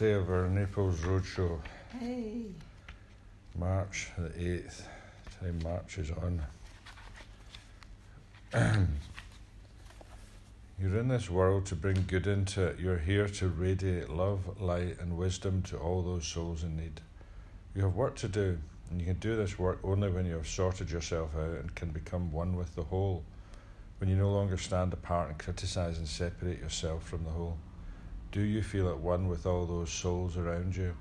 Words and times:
day 0.00 0.12
of 0.12 0.30
our 0.30 0.48
Naples 0.48 0.98
roadshow, 1.00 1.60
Hey. 1.98 2.46
March 3.54 4.08
the 4.16 4.30
8th. 4.30 4.84
Time 5.38 5.60
marches 5.62 6.10
on. 6.10 6.42
You're 10.80 10.96
in 10.96 11.08
this 11.08 11.28
world 11.28 11.66
to 11.66 11.76
bring 11.76 12.06
good 12.08 12.26
into 12.26 12.68
it. 12.68 12.80
You're 12.80 12.96
here 12.96 13.28
to 13.28 13.48
radiate 13.48 14.08
love, 14.08 14.58
light, 14.58 14.98
and 15.00 15.18
wisdom 15.18 15.60
to 15.64 15.76
all 15.76 16.00
those 16.00 16.26
souls 16.26 16.64
in 16.64 16.78
need. 16.78 17.02
You 17.74 17.82
have 17.82 17.94
work 17.94 18.16
to 18.16 18.28
do, 18.28 18.58
and 18.90 18.98
you 18.98 19.06
can 19.06 19.18
do 19.18 19.36
this 19.36 19.58
work 19.58 19.80
only 19.84 20.08
when 20.08 20.24
you 20.24 20.32
have 20.32 20.48
sorted 20.48 20.90
yourself 20.90 21.36
out 21.36 21.58
and 21.58 21.74
can 21.74 21.90
become 21.90 22.32
one 22.32 22.56
with 22.56 22.74
the 22.74 22.84
whole. 22.84 23.22
When 23.98 24.08
you 24.08 24.16
no 24.16 24.30
longer 24.30 24.56
stand 24.56 24.94
apart 24.94 25.28
and 25.28 25.38
criticize 25.38 25.98
and 25.98 26.08
separate 26.08 26.58
yourself 26.58 27.02
from 27.02 27.24
the 27.24 27.30
whole. 27.30 27.58
Do 28.32 28.42
you 28.42 28.62
feel 28.62 28.88
at 28.88 28.98
one 28.98 29.26
with 29.26 29.44
all 29.44 29.66
those 29.66 29.90
souls 29.90 30.36
around 30.36 30.76
you? 30.76 30.94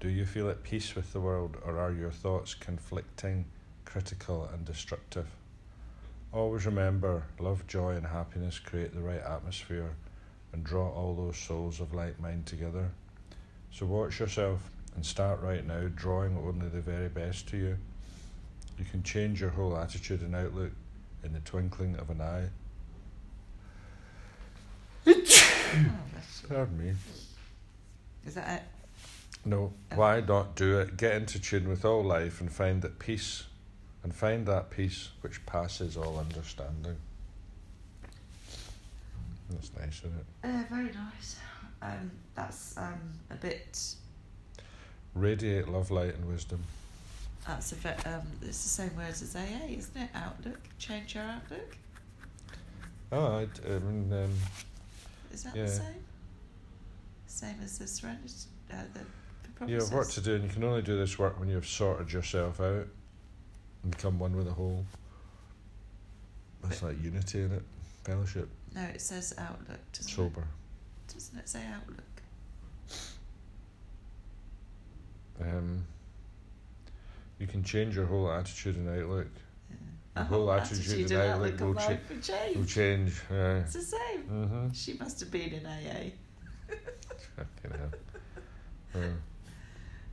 Do 0.00 0.08
you 0.08 0.26
feel 0.26 0.50
at 0.50 0.64
peace 0.64 0.96
with 0.96 1.12
the 1.12 1.20
world, 1.20 1.56
or 1.64 1.78
are 1.78 1.92
your 1.92 2.10
thoughts 2.10 2.54
conflicting, 2.54 3.44
critical, 3.84 4.50
and 4.52 4.64
destructive? 4.64 5.28
Always 6.32 6.66
remember 6.66 7.22
love, 7.38 7.64
joy, 7.68 7.92
and 7.92 8.04
happiness 8.04 8.58
create 8.58 8.92
the 8.92 9.00
right 9.00 9.22
atmosphere 9.22 9.94
and 10.52 10.64
draw 10.64 10.90
all 10.90 11.14
those 11.14 11.38
souls 11.38 11.80
of 11.80 11.94
like 11.94 12.18
mind 12.18 12.46
together. 12.46 12.90
So 13.70 13.86
watch 13.86 14.18
yourself 14.18 14.68
and 14.96 15.06
start 15.06 15.40
right 15.42 15.64
now 15.64 15.88
drawing 15.94 16.36
only 16.36 16.68
the 16.68 16.80
very 16.80 17.08
best 17.08 17.48
to 17.50 17.56
you. 17.56 17.78
You 18.76 18.84
can 18.84 19.04
change 19.04 19.40
your 19.40 19.50
whole 19.50 19.76
attitude 19.76 20.22
and 20.22 20.34
outlook 20.34 20.72
in 21.22 21.32
the 21.32 21.40
twinkling 21.40 21.96
of 21.96 22.10
an 22.10 22.20
eye. 22.20 22.48
Oh, 25.06 25.14
bless 25.14 25.50
you. 25.50 25.55
Pardon 26.48 26.78
me. 26.78 26.94
Is 28.26 28.34
that 28.34 28.60
it? 28.60 28.62
No, 29.44 29.72
why 29.94 30.20
not 30.20 30.56
do 30.56 30.78
it? 30.80 30.96
Get 30.96 31.14
into 31.14 31.40
tune 31.40 31.68
with 31.68 31.84
all 31.84 32.02
life 32.02 32.40
and 32.40 32.52
find 32.52 32.82
that 32.82 32.98
peace, 32.98 33.44
and 34.02 34.14
find 34.14 34.46
that 34.46 34.70
peace 34.70 35.10
which 35.20 35.44
passes 35.46 35.96
all 35.96 36.18
understanding. 36.18 36.96
That's 39.50 39.70
nice, 39.78 39.98
isn't 39.98 40.14
it? 40.14 40.48
Uh, 40.48 40.62
very 40.68 40.90
nice. 40.92 41.36
Um, 41.80 42.10
that's 42.34 42.76
um, 42.76 43.00
a 43.30 43.36
bit. 43.36 43.78
Radiate 45.14 45.68
love, 45.68 45.90
light, 45.90 46.14
and 46.14 46.26
wisdom. 46.26 46.62
That's 47.46 47.70
a 47.72 47.76
bit. 47.76 48.06
Um, 48.06 48.22
it's 48.42 48.62
the 48.64 48.68
same 48.68 48.96
words 48.96 49.22
as 49.22 49.36
AA, 49.36 49.66
isn't 49.68 49.96
it? 49.96 50.10
Outlook. 50.14 50.58
Change 50.78 51.14
your 51.14 51.24
outlook. 51.24 51.76
Oh, 53.12 53.26
I, 53.36 53.42
I 53.42 53.78
mean, 53.78 54.12
um, 54.12 54.32
Is 55.36 55.42
that 55.42 55.54
Yeah. 55.54 55.64
the 55.64 55.70
same? 55.70 56.04
Same 57.26 57.56
as 57.62 57.76
the 57.76 57.86
serenity. 57.86 58.32
Uh, 58.72 58.76
the, 58.94 59.66
you 59.66 59.74
have 59.78 59.92
work 59.92 60.08
to 60.12 60.22
do, 60.22 60.34
and 60.36 60.44
you 60.44 60.48
can 60.48 60.64
only 60.64 60.80
do 60.80 60.96
this 60.96 61.18
work 61.18 61.38
when 61.38 61.50
you've 61.50 61.66
sorted 61.66 62.10
yourself 62.10 62.58
out 62.58 62.88
and 63.82 63.90
become 63.90 64.18
one 64.18 64.34
with 64.34 64.46
the 64.46 64.54
whole. 64.54 64.86
That's 66.62 66.82
like 66.82 67.02
unity 67.02 67.42
in 67.42 67.52
it, 67.52 67.62
fellowship, 68.02 68.48
No, 68.74 68.80
it 68.84 69.02
says 69.02 69.34
outlook. 69.36 69.78
Doesn't 69.92 70.10
sober. 70.10 70.40
It? 70.40 71.12
Doesn't 71.12 71.38
it 71.38 71.48
say 71.50 71.60
outlook? 71.66 72.22
Um, 75.38 75.84
you 77.38 77.46
can 77.46 77.62
change 77.62 77.94
your 77.94 78.06
whole 78.06 78.32
attitude 78.32 78.76
and 78.76 78.88
outlook. 78.88 79.28
The 80.16 80.24
whole 80.24 80.50
attitude 80.50 81.10
and 81.10 81.22
outlook 81.22 81.60
of 81.60 81.60
will 81.60 81.74
cha- 81.74 81.98
will 82.08 82.20
change. 82.22 82.56
Will 82.56 82.64
change. 82.64 83.22
Yeah. 83.30 83.58
It's 83.58 83.74
the 83.74 83.82
same. 83.82 84.22
Mm-hmm. 84.22 84.72
She 84.72 84.94
must 84.94 85.20
have 85.20 85.30
been 85.30 85.52
in 85.52 85.66
AA. 85.66 86.10
Fucking 87.36 87.78
hell. 87.78 87.90
Yeah. 88.94 89.02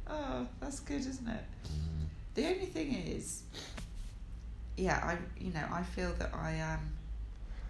Oh, 0.06 0.46
that's 0.60 0.82
good, 0.82 1.00
isn't 1.00 1.28
it? 1.28 1.44
Mm. 1.66 2.06
The 2.36 2.46
only 2.48 2.66
thing 2.66 2.94
is, 2.94 3.44
yeah, 4.76 5.00
I 5.02 5.18
you 5.42 5.54
know 5.54 5.66
I 5.72 5.82
feel 5.82 6.12
that 6.20 6.32
I 6.36 6.52
am 6.52 6.94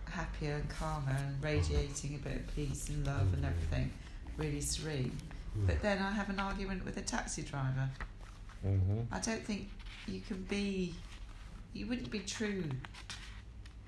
happier 0.10 0.56
and 0.56 0.68
calmer 0.68 1.16
and 1.16 1.42
radiating 1.44 2.16
a 2.16 2.18
bit 2.18 2.38
of 2.38 2.56
peace 2.56 2.90
and 2.90 3.06
love 3.06 3.32
and 3.34 3.46
everything, 3.46 3.92
really 4.36 4.62
serene. 4.62 5.16
But 5.56 5.82
then 5.84 6.00
I 6.00 6.10
have 6.12 6.30
an 6.32 6.40
argument 6.40 6.84
with 6.84 6.98
a 6.98 7.02
taxi 7.02 7.44
driver. 7.44 7.88
Mm-hmm. 8.66 9.02
I 9.12 9.20
don't 9.20 9.46
think 9.46 9.70
you 10.08 10.22
can 10.22 10.42
be, 10.44 10.96
you 11.74 11.88
wouldn't 11.88 12.12
be 12.12 12.20
true. 12.20 12.64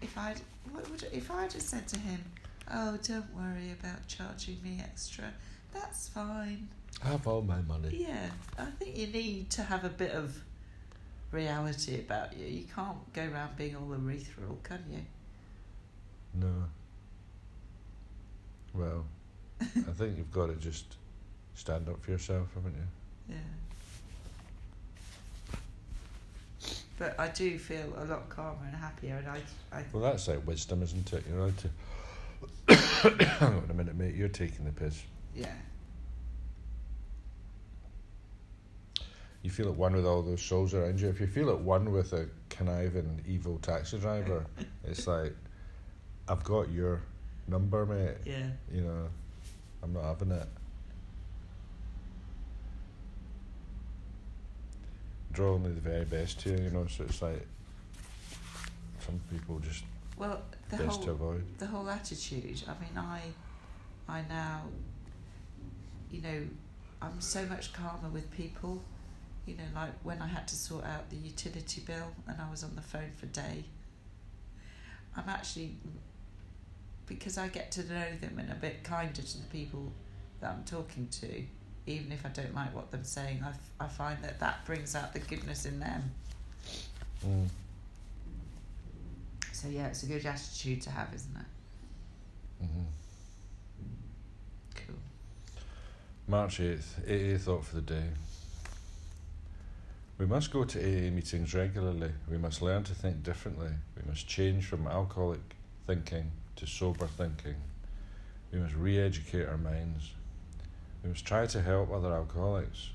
If 0.01 0.17
I'd 0.17 0.41
what 0.71 0.89
would 0.89 1.03
if 1.11 1.31
I'd 1.31 1.53
have 1.53 1.61
said 1.61 1.87
to 1.89 1.99
him, 1.99 2.23
"Oh, 2.71 2.97
don't 3.01 3.33
worry 3.35 3.71
about 3.79 4.07
charging 4.07 4.61
me 4.63 4.79
extra. 4.81 5.33
That's 5.73 6.07
fine." 6.09 6.67
I 7.03 7.09
have 7.09 7.27
all 7.27 7.41
my 7.41 7.61
money. 7.61 8.05
Yeah, 8.07 8.29
I 8.57 8.65
think 8.65 8.97
you 8.97 9.07
need 9.07 9.49
to 9.51 9.63
have 9.63 9.83
a 9.83 9.89
bit 9.89 10.11
of 10.11 10.41
reality 11.31 11.99
about 11.99 12.37
you. 12.37 12.45
You 12.45 12.65
can't 12.73 13.13
go 13.13 13.23
around 13.23 13.57
being 13.57 13.75
all 13.75 13.87
urethral, 13.87 14.63
can 14.63 14.83
you? 14.89 15.01
No. 16.33 16.65
Well, 18.73 19.05
I 19.61 19.91
think 19.91 20.17
you've 20.17 20.31
got 20.31 20.47
to 20.47 20.55
just 20.55 20.95
stand 21.53 21.89
up 21.89 22.01
for 22.03 22.11
yourself, 22.11 22.47
haven't 22.55 22.75
you? 22.75 23.35
Yeah. 23.35 23.74
But 26.97 27.19
I 27.19 27.27
do 27.27 27.57
feel 27.59 27.93
a 27.97 28.05
lot 28.05 28.29
calmer 28.29 28.65
and 28.65 28.75
happier, 28.75 29.15
and 29.17 29.27
I, 29.27 29.41
I 29.71 29.83
Well, 29.91 30.03
that's 30.03 30.27
like 30.27 30.45
wisdom, 30.47 30.81
isn't 30.81 31.11
it? 31.11 31.23
You're 31.29 31.39
allowed 31.39 31.55
to. 31.57 32.75
Hang 33.25 33.53
on 33.53 33.67
a 33.69 33.73
minute, 33.73 33.95
mate. 33.95 34.15
You're 34.15 34.29
taking 34.29 34.65
the 34.65 34.71
piss. 34.71 35.03
yeah, 35.35 35.53
You 39.43 39.51
feel 39.51 39.67
at 39.67 39.75
one 39.75 39.93
with 39.93 40.05
all 40.07 40.23
those 40.23 40.41
souls 40.41 40.73
around 40.73 40.99
you. 40.99 41.07
If 41.09 41.19
you 41.19 41.27
feel 41.27 41.49
at 41.51 41.59
one 41.59 41.91
with 41.91 42.13
a 42.13 42.27
conniving, 42.49 43.21
evil 43.27 43.59
taxi 43.59 43.99
driver, 43.99 44.45
it's 44.83 45.05
like, 45.05 45.35
I've 46.27 46.43
got 46.43 46.71
your 46.71 47.01
number, 47.47 47.85
mate. 47.85 48.15
yeah, 48.25 48.47
You 48.73 48.81
know, 48.81 49.07
I'm 49.83 49.93
not 49.93 50.03
having 50.05 50.31
it. 50.31 50.47
Draw 55.35 55.53
only 55.53 55.71
the 55.73 55.81
very 55.81 56.05
best 56.05 56.45
you, 56.45 56.53
you 56.55 56.69
know, 56.69 56.87
so 56.87 57.03
it's 57.03 57.21
like 57.21 57.45
some 58.99 59.19
people 59.29 59.59
just 59.59 59.83
Well, 60.17 60.41
the 60.69 60.77
best 60.77 60.89
whole 60.97 61.03
to 61.05 61.11
avoid. 61.11 61.43
the 61.59 61.67
whole 61.67 61.89
attitude. 61.89 62.63
I 62.67 62.71
mean, 62.81 62.97
I, 62.97 63.21
I 64.07 64.21
now, 64.29 64.61
you 66.09 66.21
know, 66.21 66.41
I'm 67.01 67.19
so 67.19 67.45
much 67.47 67.73
calmer 67.73 68.09
with 68.09 68.31
people. 68.31 68.81
You 69.45 69.57
know, 69.57 69.63
like 69.75 69.91
when 70.03 70.21
I 70.21 70.27
had 70.27 70.47
to 70.47 70.55
sort 70.55 70.85
out 70.85 71.09
the 71.09 71.17
utility 71.17 71.81
bill 71.85 72.13
and 72.27 72.41
I 72.41 72.49
was 72.49 72.63
on 72.63 72.75
the 72.75 72.81
phone 72.81 73.11
for 73.15 73.25
day. 73.27 73.65
I'm 75.17 75.29
actually, 75.29 75.75
because 77.07 77.37
I 77.37 77.47
get 77.49 77.71
to 77.73 77.83
know 77.83 78.05
them 78.21 78.39
and 78.39 78.51
a 78.51 78.55
bit 78.55 78.83
kinder 78.83 79.21
to 79.21 79.37
the 79.37 79.47
people 79.47 79.91
that 80.41 80.51
I'm 80.51 80.63
talking 80.63 81.07
to, 81.21 81.43
even 81.87 82.11
if 82.11 82.25
I 82.25 82.29
don't 82.29 82.53
like 82.55 82.73
what 82.75 82.91
they're 82.91 83.03
saying. 83.03 83.41
I, 83.43 83.49
f- 83.49 83.69
I 83.79 83.87
find 83.87 84.21
that 84.23 84.39
that 84.39 84.65
brings 84.65 84.95
out 84.95 85.13
the 85.13 85.19
goodness 85.19 85.65
in 85.65 85.79
them. 85.79 86.11
Mm. 87.25 87.47
So 89.51 89.67
yeah, 89.67 89.87
it's 89.87 90.03
a 90.03 90.07
good 90.07 90.25
attitude 90.25 90.81
to 90.83 90.89
have, 90.91 91.13
isn't 91.13 91.35
it? 91.35 92.65
hmm 92.65 92.83
Cool. 94.75 94.95
March 96.27 96.59
8th, 96.59 96.99
AA 97.07 97.37
thought 97.37 97.65
for 97.65 97.75
the 97.75 97.81
day. 97.81 98.09
We 100.17 100.25
must 100.25 100.51
go 100.51 100.63
to 100.63 100.79
AA 100.79 101.11
meetings 101.11 101.53
regularly. 101.53 102.11
We 102.29 102.37
must 102.37 102.61
learn 102.61 102.83
to 102.85 102.95
think 102.95 103.21
differently. 103.21 103.71
We 103.97 104.09
must 104.09 104.27
change 104.27 104.65
from 104.65 104.87
alcoholic 104.87 105.55
thinking 105.85 106.31
to 106.55 106.65
sober 106.65 107.07
thinking. 107.07 107.55
We 108.51 108.59
must 108.59 108.75
re 108.75 108.97
educate 108.97 109.45
our 109.45 109.57
minds. 109.57 110.11
We 111.05 111.09
must 111.09 111.25
try 111.27 111.45
to 111.45 111.61
help 111.61 111.91
other 111.91 112.11
alcoholics. 112.11 112.89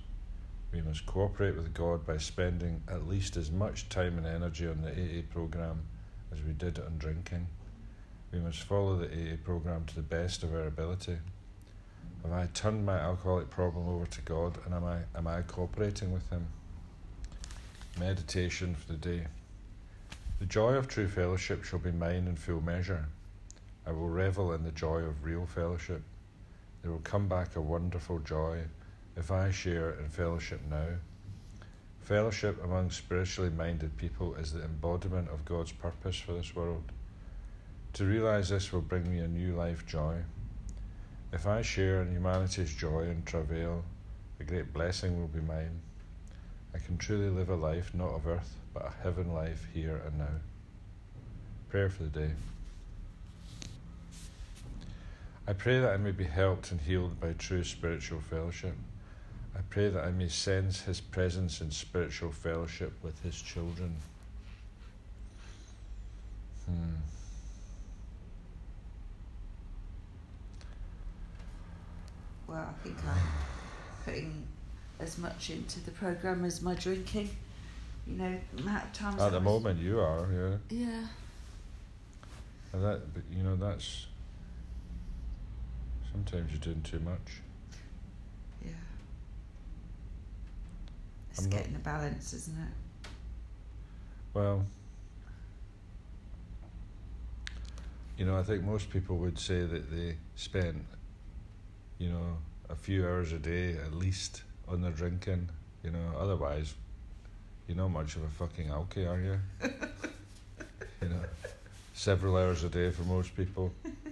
We 0.73 0.83
must 0.83 1.07
cooperate 1.07 1.55
with 1.55 1.73
God 1.73 2.05
by 2.05 2.17
spending 2.17 2.83
at 2.89 3.07
least 3.07 3.37
as 3.37 3.53
much 3.53 3.89
time 3.89 4.19
and 4.19 4.27
energy 4.27 4.67
on 4.67 4.83
the 4.83 4.91
AA 4.91 5.23
program 5.31 5.83
as 6.33 6.43
we 6.43 6.53
did 6.53 6.81
on 6.81 6.99
drinking. 6.99 7.47
We 8.33 8.41
must 8.41 8.65
follow 8.65 8.97
the 8.97 9.07
AA 9.07 9.37
program 9.45 9.85
to 9.85 9.95
the 9.95 10.03
best 10.03 10.43
of 10.43 10.53
our 10.53 10.67
ability. 10.67 11.19
Have 12.25 12.33
I 12.33 12.49
turned 12.53 12.85
my 12.85 12.99
alcoholic 12.99 13.49
problem 13.49 13.89
over 13.89 14.07
to 14.07 14.21
God 14.23 14.59
and 14.65 14.75
am 14.75 14.85
I 14.85 14.99
am 15.15 15.29
I 15.29 15.43
cooperating 15.43 16.11
with 16.11 16.29
him? 16.31 16.49
Meditation 17.97 18.75
for 18.75 18.91
the 18.91 18.99
day. 18.99 19.29
The 20.41 20.47
joy 20.47 20.73
of 20.73 20.89
true 20.89 21.07
fellowship 21.07 21.63
shall 21.63 21.79
be 21.79 21.93
mine 21.93 22.27
in 22.27 22.35
full 22.35 22.61
measure. 22.61 23.07
I 23.87 23.93
will 23.93 24.09
revel 24.09 24.53
in 24.53 24.65
the 24.65 24.73
joy 24.73 24.99
of 24.99 25.23
real 25.23 25.47
fellowship. 25.47 26.03
There 26.83 26.91
will 26.91 27.01
come 27.01 27.29
back 27.29 27.57
a 27.57 27.61
wonderful 27.61 28.19
joy 28.21 28.65
if 29.17 29.31
I 29.31 29.51
share 29.51 29.91
in 29.93 30.09
fellowship 30.09 30.61
now. 30.71 30.87
Fellowship 32.01 32.63
among 32.65 32.91
spiritually 32.91 33.51
minded 33.51 33.97
people 33.97 34.35
is 34.35 34.53
the 34.53 34.65
embodiment 34.65 35.29
of 35.29 35.45
God's 35.45 35.73
purpose 35.73 36.17
for 36.17 36.33
this 36.33 36.55
world. 36.57 36.85
To 37.95 38.05
realize 38.05 38.49
this 38.49 38.73
will 38.73 38.81
bring 38.81 39.11
me 39.11 39.19
a 39.19 39.29
new 39.29 39.55
life 39.55 39.87
joy. 39.87 40.23
If 41.33 41.47
I 41.47 41.63
share 41.63 42.03
in 42.03 42.13
humanity's 42.13 42.75
joy 42.75 43.03
and 43.03 43.25
travail, 43.27 43.85
a 44.41 44.45
great 44.45 44.73
blessing 44.73 45.21
will 45.21 45.29
be 45.29 45.41
mine. 45.41 45.81
I 46.75 46.79
can 46.79 46.97
truly 46.99 47.29
live 47.29 47.51
a 47.51 47.57
life 47.57 47.93
not 47.95 48.11
of 48.11 48.27
earth, 48.27 48.57
but 48.73 48.87
a 48.87 49.03
heaven 49.03 49.33
life 49.33 49.69
here 49.75 50.01
and 50.07 50.19
now. 50.19 50.41
Prayer 51.69 51.91
for 51.91 52.05
the 52.05 52.09
day. 52.09 52.31
I 55.51 55.53
pray 55.53 55.81
that 55.81 55.93
I 55.93 55.97
may 55.97 56.13
be 56.13 56.23
helped 56.23 56.71
and 56.71 56.81
healed 56.81 57.19
by 57.19 57.33
true 57.33 57.65
spiritual 57.65 58.21
fellowship. 58.21 58.77
I 59.57 59.59
pray 59.69 59.89
that 59.89 60.05
I 60.05 60.13
may 60.13 60.29
sense 60.29 60.83
His 60.83 61.01
presence 61.01 61.61
in 61.61 61.73
spiritual 61.73 62.31
fellowship 62.31 62.93
with 63.03 63.21
His 63.25 63.43
children. 63.43 63.97
Hmm. 66.67 66.95
Well, 72.47 72.69
I 72.69 72.85
think 72.85 72.97
I'm 73.05 73.23
putting 74.05 74.47
as 75.01 75.19
much 75.19 75.51
into 75.51 75.81
the 75.81 75.91
program 75.91 76.45
as 76.45 76.63
my 76.63 76.75
drinking. 76.75 77.29
You 78.07 78.19
know, 78.19 78.41
amount 78.57 78.85
of 78.85 78.93
times. 78.93 79.21
At 79.21 79.33
the 79.33 79.39
was- 79.39 79.45
moment, 79.45 79.81
you 79.81 79.99
are, 79.99 80.29
yeah. 80.33 80.79
Yeah. 80.79 81.07
And 82.73 82.85
that, 82.85 83.13
but 83.13 83.25
you 83.37 83.43
know, 83.43 83.57
that's. 83.57 84.07
Sometimes 86.13 86.51
you're 86.51 86.61
doing 86.61 86.83
too 86.83 87.01
much. 87.01 87.41
Yeah. 88.65 88.71
It's 91.31 91.39
I'm 91.41 91.51
not- 91.51 91.59
getting 91.59 91.77
a 91.77 91.79
balance, 91.79 92.33
isn't 92.33 92.59
it? 92.59 93.09
Well, 94.35 94.65
you 98.17 98.25
know, 98.25 98.39
I 98.39 98.43
think 98.43 98.63
most 98.63 98.91
people 98.91 99.17
would 99.19 99.39
say 99.39 99.65
that 99.65 99.91
they 99.91 100.17
spent, 100.37 100.85
you 101.99 102.11
know, 102.11 102.37
a 102.69 102.77
few 102.77 103.05
hours 103.07 103.33
a 103.33 103.39
day 103.39 103.77
at 103.77 103.95
least 103.95 104.43
on 104.69 104.83
their 104.83 104.93
drinking. 104.93 105.49
You 105.83 105.91
know, 105.91 106.13
otherwise, 106.19 106.75
you're 107.67 107.77
not 107.77 107.89
much 107.89 108.17
of 108.17 108.23
a 108.23 108.29
fucking 108.29 108.69
alky, 108.69 109.09
are 109.09 109.19
you? 109.21 109.41
you 111.03 111.09
know, 111.09 111.23
several 111.95 112.37
hours 112.37 112.63
a 112.63 112.69
day 112.69 112.91
for 112.91 113.03
most 113.03 113.35
people. 113.37 113.73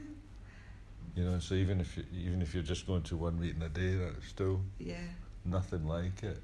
You 1.18 1.24
know, 1.24 1.40
so 1.40 1.56
even 1.56 1.80
if 1.80 1.96
you, 1.96 2.04
even 2.16 2.40
if 2.42 2.54
you're 2.54 2.62
just 2.62 2.86
going 2.86 3.02
to 3.02 3.16
one 3.16 3.40
meeting 3.40 3.60
a 3.62 3.68
day, 3.68 3.96
that's 3.96 4.28
still 4.28 4.60
Yeah. 4.78 5.00
nothing 5.44 5.84
like 5.84 6.22
it. 6.22 6.40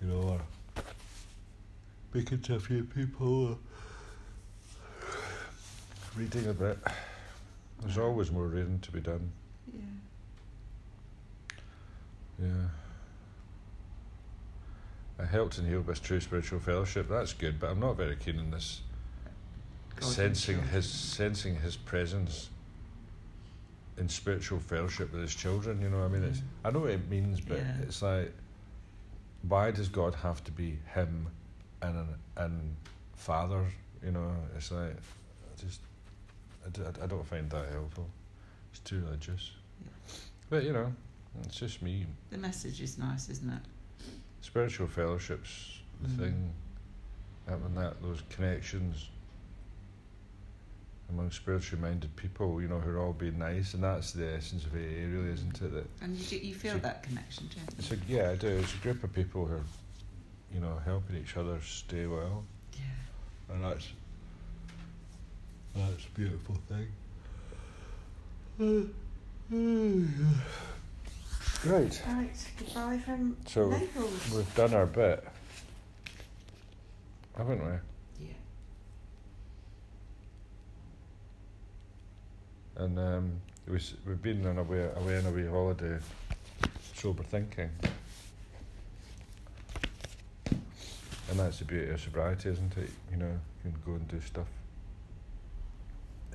You 0.00 0.08
know, 0.08 0.22
or 0.22 0.40
speaking 2.10 2.40
to 2.40 2.56
a 2.56 2.58
few 2.58 2.82
people, 2.82 3.46
or 3.46 3.58
reading 6.16 6.48
a 6.48 6.52
bit. 6.52 6.78
There's 7.80 7.98
always 7.98 8.32
more 8.32 8.48
reading 8.48 8.80
to 8.80 8.90
be 8.90 8.98
done. 8.98 9.30
Yeah. 9.72 9.80
Yeah. 12.42 12.68
I 15.20 15.26
helped 15.26 15.58
and 15.58 15.68
healed 15.68 15.86
by 15.86 15.92
true 15.94 16.18
spiritual 16.18 16.58
fellowship. 16.58 17.08
That's 17.08 17.34
good, 17.34 17.60
but 17.60 17.70
I'm 17.70 17.78
not 17.78 17.96
very 17.96 18.16
keen 18.16 18.40
on 18.40 18.50
this 18.50 18.80
sensing 20.00 20.62
his 20.62 20.88
sensing 20.88 21.56
his 21.56 21.76
presence 21.76 22.48
in 23.98 24.08
spiritual 24.08 24.58
fellowship 24.58 25.12
with 25.12 25.20
his 25.22 25.34
children. 25.34 25.80
You 25.82 25.90
know, 25.90 26.02
I 26.04 26.08
mean, 26.08 26.24
it's 26.24 26.38
Mm. 26.40 26.44
I 26.64 26.70
know 26.70 26.78
what 26.80 26.90
it 26.90 27.08
means, 27.08 27.40
but 27.40 27.58
Yeah. 27.58 27.76
it's 27.82 28.02
like, 28.02 28.32
why 29.42 29.70
does 29.70 29.88
God 29.88 30.14
have 30.16 30.42
to 30.44 30.52
be 30.52 30.78
him 30.94 31.28
and 31.82 32.08
and 32.36 32.76
father? 33.16 33.66
You 34.02 34.12
know, 34.12 34.34
it's 34.56 34.70
like, 34.72 34.96
I 34.96 35.60
just, 35.60 35.80
I, 36.64 37.04
I 37.04 37.06
don't 37.06 37.26
find 37.26 37.48
that 37.50 37.68
helpful. 37.70 38.08
It's 38.70 38.80
too 38.80 39.00
religious. 39.04 39.52
Yeah. 39.84 39.90
But 40.50 40.64
you 40.64 40.72
know, 40.72 40.92
it's 41.44 41.56
just 41.58 41.82
me. 41.82 42.06
The 42.30 42.38
message 42.38 42.80
is 42.80 42.98
nice, 42.98 43.28
isn't 43.28 43.50
it? 43.50 43.62
Spiritual 44.40 44.88
fellowships, 44.88 45.80
the 46.00 46.08
Mm. 46.08 46.18
thing, 46.18 46.52
having 47.46 47.74
that 47.74 48.00
those 48.02 48.22
connections 48.30 49.08
among 51.12 51.30
spiritually 51.30 51.82
minded 51.82 52.14
people, 52.16 52.60
you 52.62 52.68
know, 52.68 52.78
who 52.80 52.90
are 52.90 52.98
all 52.98 53.12
being 53.12 53.38
nice, 53.38 53.74
and 53.74 53.82
that's 53.84 54.12
the 54.12 54.34
essence 54.34 54.64
of 54.64 54.72
AA, 54.74 55.04
really, 55.06 55.30
isn't 55.32 55.60
it? 55.60 55.72
That 55.74 55.86
And 56.00 56.16
you, 56.16 56.24
do, 56.40 56.46
you 56.46 56.54
feel 56.54 56.72
So- 56.74 56.78
that 56.80 57.02
connection, 57.02 57.48
don't 57.54 57.58
you? 57.70 57.76
it's 57.78 57.90
a 57.92 57.96
yeah, 58.08 58.30
I 58.30 58.36
do. 58.36 58.48
It's 58.48 58.74
a 58.74 58.78
group 58.78 59.04
of 59.04 59.12
people 59.12 59.44
who 59.46 59.54
are, 59.56 59.64
you 60.54 60.60
know, 60.60 60.78
helping 60.84 61.16
each 61.16 61.36
other 61.36 61.60
stay 61.62 62.06
well, 62.06 62.44
Yeah. 62.74 63.54
and 63.54 63.64
that's 63.64 63.88
that's 65.74 66.04
a 66.06 66.10
beautiful 66.14 66.56
thing. 66.68 66.88
Great. 71.62 72.02
Right, 72.06 72.30
goodbye 72.58 72.98
from 72.98 73.36
So, 73.46 73.68
Naples. 73.70 74.30
we've 74.34 74.54
done 74.54 74.74
our 74.74 74.86
bit, 74.86 75.24
haven't 77.36 77.64
we? 77.64 77.72
And 82.76 82.98
um, 82.98 83.32
we 83.66 83.78
we've 84.06 84.22
been 84.22 84.46
on 84.46 84.58
a 84.58 84.62
way, 84.62 84.88
away 84.96 85.18
on 85.18 85.26
a 85.26 85.30
wee 85.30 85.46
holiday, 85.46 85.98
sober 86.94 87.22
thinking. 87.22 87.70
And 91.30 91.38
that's 91.40 91.58
the 91.60 91.64
beauty 91.64 91.90
of 91.90 92.00
sobriety, 92.00 92.50
isn't 92.50 92.76
it? 92.76 92.90
You 93.10 93.16
know, 93.18 93.38
you 93.64 93.70
can 93.70 93.80
go 93.86 93.92
and 93.92 94.06
do 94.08 94.20
stuff, 94.20 94.48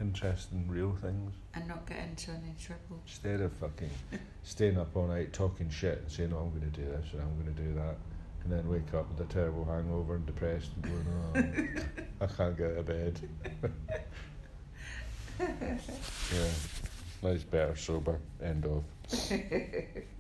interesting, 0.01 0.67
real 0.67 0.95
things, 1.01 1.33
And 1.53 1.67
not 1.67 1.85
get 1.85 1.99
into 1.99 2.31
any 2.31 2.55
trouble. 2.59 2.99
instead 3.05 3.41
of 3.41 3.51
fucking 3.53 3.91
staying 4.43 4.77
up 4.77 4.95
all 4.95 5.07
night 5.07 5.33
talking 5.33 5.69
shit 5.69 5.99
and 5.99 6.11
saying, 6.11 6.33
"Oh, 6.33 6.39
I'm 6.39 6.49
going 6.59 6.71
to 6.71 6.79
do 6.81 6.85
this 6.85 7.05
and 7.13 7.21
I'm 7.21 7.33
going 7.41 7.53
to 7.55 7.61
do 7.61 7.73
that," 7.75 7.95
and 8.43 8.51
then 8.53 8.67
wake 8.69 8.93
up 8.93 9.07
with 9.09 9.19
a 9.29 9.31
terrible 9.31 9.65
hangover 9.65 10.15
and 10.15 10.25
depressed 10.25 10.69
and 10.75 10.83
going, 10.83 11.05
"Oh, 12.19 12.21
I 12.21 12.27
can't 12.27 12.57
get 12.57 12.71
out 12.71 12.77
of 12.77 12.85
bed." 12.85 13.19
yeah, 15.39 16.49
nice, 17.21 17.43
better, 17.43 17.75
sober. 17.75 18.19
End 18.41 18.65
of. 18.65 18.83